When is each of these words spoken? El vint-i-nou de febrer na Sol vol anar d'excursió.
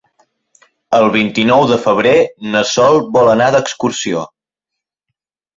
El 0.99 1.03
vint-i-nou 1.15 1.65
de 1.73 1.77
febrer 1.83 2.15
na 2.55 2.63
Sol 2.71 2.97
vol 3.19 3.31
anar 3.35 3.51
d'excursió. 3.57 4.25